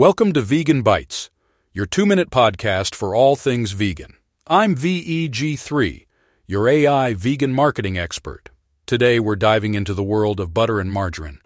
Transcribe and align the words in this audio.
Welcome 0.00 0.32
to 0.32 0.40
Vegan 0.40 0.80
Bites, 0.80 1.28
your 1.74 1.84
two 1.84 2.06
minute 2.06 2.30
podcast 2.30 2.94
for 2.94 3.14
all 3.14 3.36
things 3.36 3.72
vegan. 3.72 4.14
I'm 4.46 4.74
VEG3, 4.74 6.06
your 6.46 6.66
AI 6.70 7.12
vegan 7.12 7.52
marketing 7.52 7.98
expert. 7.98 8.48
Today 8.86 9.20
we're 9.20 9.36
diving 9.36 9.74
into 9.74 9.92
the 9.92 10.02
world 10.02 10.40
of 10.40 10.54
butter 10.54 10.80
and 10.80 10.90
margarine 10.90 11.40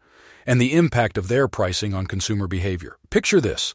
and 0.46 0.61
the 0.61 0.72
impact 0.72 1.19
of 1.19 1.27
their 1.27 1.48
pricing 1.48 1.95
on 1.95 2.06
consumer 2.06 2.46
behavior. 2.46 2.96
Picture 3.11 3.40
this 3.40 3.75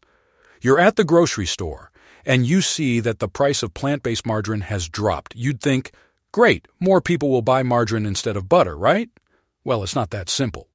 you're 0.61 0.79
at 0.79 0.95
the 0.95 1.03
grocery 1.03 1.45
store 1.45 1.91
and 2.25 2.45
you 2.45 2.61
see 2.61 3.01
that 3.01 3.19
the 3.19 3.27
price 3.27 3.61
of 3.61 3.73
plant 3.73 4.01
based 4.01 4.25
margarine 4.25 4.61
has 4.61 4.87
dropped. 4.87 5.35
You'd 5.35 5.59
think, 5.59 5.91
great, 6.31 6.69
more 6.79 7.01
people 7.01 7.29
will 7.29 7.41
buy 7.41 7.63
margarine 7.63 8.05
instead 8.05 8.37
of 8.37 8.47
butter, 8.47 8.77
right? 8.77 9.09
Well, 9.65 9.83
it's 9.83 9.93
not 9.93 10.11
that 10.11 10.29
simple. 10.29 10.68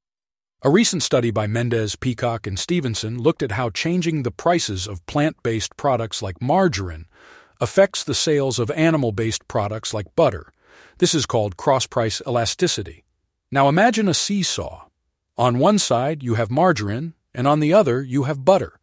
A 0.66 0.70
recent 0.70 1.02
study 1.02 1.30
by 1.30 1.46
Mendez, 1.46 1.94
Peacock, 1.94 2.46
and 2.46 2.58
Stevenson 2.58 3.18
looked 3.18 3.42
at 3.42 3.52
how 3.52 3.68
changing 3.68 4.22
the 4.22 4.30
prices 4.30 4.86
of 4.86 5.04
plant 5.04 5.36
based 5.42 5.76
products 5.76 6.22
like 6.22 6.40
margarine 6.40 7.04
affects 7.60 8.02
the 8.02 8.14
sales 8.14 8.58
of 8.58 8.70
animal 8.70 9.12
based 9.12 9.46
products 9.46 9.92
like 9.92 10.16
butter. 10.16 10.50
This 10.96 11.14
is 11.14 11.26
called 11.26 11.58
cross 11.58 11.86
price 11.86 12.22
elasticity. 12.26 13.04
Now 13.52 13.68
imagine 13.68 14.08
a 14.08 14.14
seesaw. 14.14 14.86
On 15.36 15.58
one 15.58 15.78
side, 15.78 16.22
you 16.22 16.36
have 16.36 16.50
margarine, 16.50 17.12
and 17.34 17.46
on 17.46 17.60
the 17.60 17.74
other, 17.74 18.00
you 18.00 18.22
have 18.22 18.46
butter. 18.46 18.80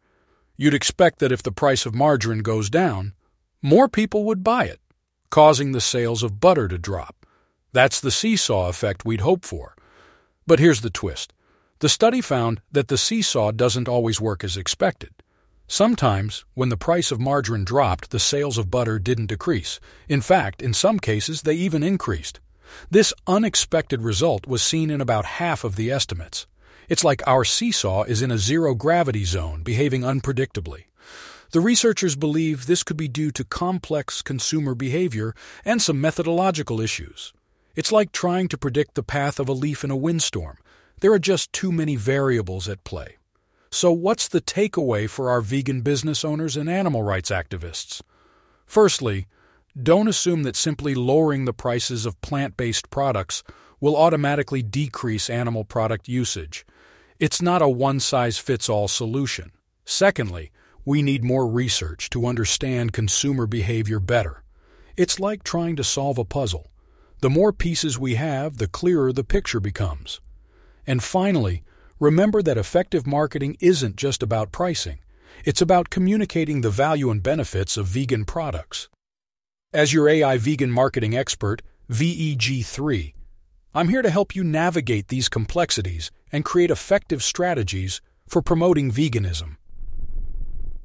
You'd 0.56 0.74
expect 0.74 1.18
that 1.18 1.32
if 1.32 1.42
the 1.42 1.50
price 1.50 1.84
of 1.84 1.96
margarine 1.96 2.42
goes 2.42 2.70
down, 2.70 3.12
more 3.60 3.88
people 3.88 4.22
would 4.26 4.44
buy 4.44 4.66
it, 4.66 4.78
causing 5.30 5.72
the 5.72 5.80
sales 5.80 6.22
of 6.22 6.38
butter 6.38 6.68
to 6.68 6.78
drop. 6.78 7.26
That's 7.72 7.98
the 7.98 8.12
seesaw 8.12 8.68
effect 8.68 9.04
we'd 9.04 9.22
hope 9.22 9.44
for. 9.44 9.74
But 10.46 10.60
here's 10.60 10.82
the 10.82 10.88
twist 10.88 11.32
the 11.82 11.88
study 11.88 12.20
found 12.20 12.60
that 12.70 12.86
the 12.86 12.96
seesaw 12.96 13.50
doesn't 13.50 13.88
always 13.88 14.20
work 14.20 14.44
as 14.44 14.56
expected. 14.56 15.10
Sometimes, 15.66 16.44
when 16.54 16.68
the 16.68 16.76
price 16.76 17.10
of 17.10 17.18
margarine 17.18 17.64
dropped, 17.64 18.12
the 18.12 18.20
sales 18.20 18.56
of 18.56 18.70
butter 18.70 19.00
didn't 19.00 19.26
decrease. 19.26 19.80
In 20.08 20.20
fact, 20.20 20.62
in 20.62 20.74
some 20.74 21.00
cases, 21.00 21.42
they 21.42 21.54
even 21.54 21.82
increased. 21.82 22.38
This 22.88 23.12
unexpected 23.26 24.00
result 24.00 24.46
was 24.46 24.62
seen 24.62 24.90
in 24.90 25.00
about 25.00 25.24
half 25.24 25.64
of 25.64 25.74
the 25.74 25.90
estimates. 25.90 26.46
It's 26.88 27.02
like 27.02 27.20
our 27.26 27.44
seesaw 27.44 28.04
is 28.04 28.22
in 28.22 28.30
a 28.30 28.38
zero 28.38 28.76
gravity 28.76 29.24
zone, 29.24 29.64
behaving 29.64 30.02
unpredictably. 30.02 30.84
The 31.50 31.60
researchers 31.60 32.14
believe 32.14 32.66
this 32.66 32.84
could 32.84 32.96
be 32.96 33.08
due 33.08 33.32
to 33.32 33.42
complex 33.42 34.22
consumer 34.22 34.76
behavior 34.76 35.34
and 35.64 35.82
some 35.82 36.00
methodological 36.00 36.80
issues. 36.80 37.32
It's 37.74 37.90
like 37.90 38.12
trying 38.12 38.46
to 38.50 38.56
predict 38.56 38.94
the 38.94 39.02
path 39.02 39.40
of 39.40 39.48
a 39.48 39.52
leaf 39.52 39.82
in 39.82 39.90
a 39.90 39.96
windstorm. 39.96 40.58
There 41.02 41.12
are 41.12 41.18
just 41.18 41.52
too 41.52 41.72
many 41.72 41.96
variables 41.96 42.68
at 42.68 42.84
play. 42.84 43.16
So, 43.72 43.90
what's 43.90 44.28
the 44.28 44.40
takeaway 44.40 45.10
for 45.10 45.30
our 45.30 45.40
vegan 45.40 45.80
business 45.80 46.24
owners 46.24 46.56
and 46.56 46.70
animal 46.70 47.02
rights 47.02 47.30
activists? 47.30 48.02
Firstly, 48.66 49.26
don't 49.76 50.06
assume 50.06 50.44
that 50.44 50.54
simply 50.54 50.94
lowering 50.94 51.44
the 51.44 51.52
prices 51.52 52.06
of 52.06 52.20
plant 52.20 52.56
based 52.56 52.88
products 52.88 53.42
will 53.80 53.96
automatically 53.96 54.62
decrease 54.62 55.28
animal 55.28 55.64
product 55.64 56.06
usage. 56.06 56.64
It's 57.18 57.42
not 57.42 57.62
a 57.62 57.68
one 57.68 57.98
size 57.98 58.38
fits 58.38 58.68
all 58.68 58.86
solution. 58.86 59.50
Secondly, 59.84 60.52
we 60.84 61.02
need 61.02 61.24
more 61.24 61.48
research 61.48 62.10
to 62.10 62.26
understand 62.26 62.92
consumer 62.92 63.48
behavior 63.48 63.98
better. 63.98 64.44
It's 64.96 65.18
like 65.18 65.42
trying 65.42 65.74
to 65.74 65.82
solve 65.82 66.18
a 66.18 66.24
puzzle. 66.24 66.70
The 67.22 67.30
more 67.30 67.52
pieces 67.52 67.98
we 67.98 68.14
have, 68.14 68.58
the 68.58 68.68
clearer 68.68 69.12
the 69.12 69.24
picture 69.24 69.58
becomes. 69.58 70.20
And 70.86 71.02
finally, 71.02 71.62
remember 72.00 72.42
that 72.42 72.58
effective 72.58 73.06
marketing 73.06 73.56
isn't 73.60 73.96
just 73.96 74.22
about 74.22 74.52
pricing, 74.52 74.98
it's 75.44 75.62
about 75.62 75.90
communicating 75.90 76.60
the 76.60 76.70
value 76.70 77.10
and 77.10 77.22
benefits 77.22 77.76
of 77.76 77.86
vegan 77.86 78.24
products. 78.24 78.88
As 79.72 79.92
your 79.92 80.08
AI 80.08 80.36
vegan 80.38 80.70
marketing 80.70 81.16
expert, 81.16 81.62
VEG3, 81.90 83.14
I'm 83.74 83.88
here 83.88 84.02
to 84.02 84.10
help 84.10 84.36
you 84.36 84.44
navigate 84.44 85.08
these 85.08 85.30
complexities 85.30 86.10
and 86.30 86.44
create 86.44 86.70
effective 86.70 87.22
strategies 87.22 88.02
for 88.28 88.42
promoting 88.42 88.90
veganism. 88.92 89.56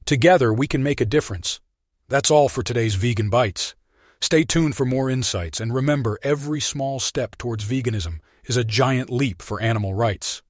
Together, 0.06 0.54
we 0.54 0.68
can 0.68 0.84
make 0.84 1.02
a 1.02 1.06
difference. 1.06 1.60
That's 2.08 2.32
all 2.32 2.48
for 2.48 2.64
today's 2.64 2.96
Vegan 2.96 3.30
Bites. 3.30 3.76
Stay 4.20 4.44
tuned 4.44 4.76
for 4.76 4.86
more 4.86 5.10
insights 5.10 5.60
and 5.62 5.74
remember 5.74 6.18
every 6.24 6.60
small 6.60 7.00
step 7.00 7.38
towards 7.38 7.64
veganism 7.64 8.20
is 8.46 8.58
a 8.58 8.64
giant 8.64 9.10
leap 9.12 9.42
for 9.42 9.62
animal 9.62 9.94
rights. 9.94 10.42